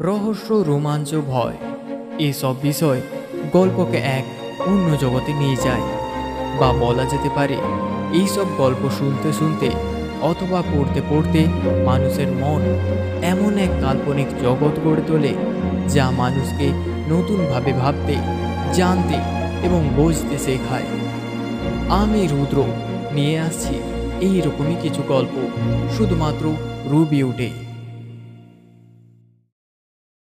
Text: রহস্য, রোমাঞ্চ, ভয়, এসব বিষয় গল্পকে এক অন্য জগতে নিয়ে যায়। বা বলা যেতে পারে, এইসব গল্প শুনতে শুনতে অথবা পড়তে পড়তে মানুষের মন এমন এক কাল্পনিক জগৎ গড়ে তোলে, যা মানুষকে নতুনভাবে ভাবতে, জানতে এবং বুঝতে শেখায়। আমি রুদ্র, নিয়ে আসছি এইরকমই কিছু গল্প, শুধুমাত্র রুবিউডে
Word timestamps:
রহস্য, 0.00 0.52
রোমাঞ্চ, 0.52 1.14
ভয়, 1.14 1.56
এসব 2.18 2.54
বিষয় 2.62 3.00
গল্পকে 3.52 3.96
এক 3.96 4.24
অন্য 4.68 4.96
জগতে 4.98 5.32
নিয়ে 5.32 5.56
যায়। 5.56 5.82
বা 6.60 6.72
বলা 6.72 7.04
যেতে 7.04 7.28
পারে, 7.34 7.54
এইসব 8.12 8.44
গল্প 8.58 8.88
শুনতে 8.98 9.32
শুনতে 9.32 9.70
অথবা 10.22 10.62
পড়তে 10.62 11.00
পড়তে 11.10 11.46
মানুষের 11.84 12.28
মন 12.28 12.62
এমন 13.22 13.58
এক 13.58 13.68
কাল্পনিক 13.80 14.26
জগৎ 14.42 14.84
গড়ে 14.84 15.02
তোলে, 15.06 15.34
যা 15.88 16.10
মানুষকে 16.10 16.68
নতুনভাবে 17.08 17.72
ভাবতে, 17.72 18.16
জানতে 18.74 19.14
এবং 19.66 19.88
বুঝতে 19.96 20.38
শেখায়। 20.38 20.86
আমি 21.88 22.26
রুদ্র, 22.26 22.64
নিয়ে 23.12 23.40
আসছি 23.40 23.74
এইরকমই 24.20 24.76
কিছু 24.82 25.02
গল্প, 25.08 25.48
শুধুমাত্র 25.96 26.52
রুবিউডে 26.84 27.50